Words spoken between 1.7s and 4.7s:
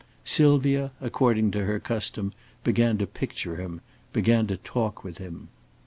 custom, began to picture him, began to